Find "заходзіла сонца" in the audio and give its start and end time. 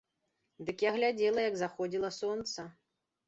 1.63-2.67